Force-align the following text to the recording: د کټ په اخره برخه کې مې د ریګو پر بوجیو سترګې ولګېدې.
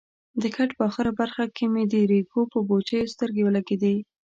د 0.41 0.43
کټ 0.55 0.69
په 0.77 0.83
اخره 0.89 1.11
برخه 1.19 1.43
کې 1.55 1.65
مې 1.73 1.83
د 1.91 1.93
ریګو 2.11 2.41
پر 2.51 2.59
بوجیو 2.67 3.11
سترګې 3.13 3.43
ولګېدې. 3.45 3.95